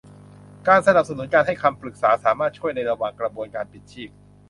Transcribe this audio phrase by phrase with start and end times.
[0.67, 4.09] การสนับสนุนการให้คำปรึกษาสามารถช่วยในระหว่างกระบวนการปลิดชีพ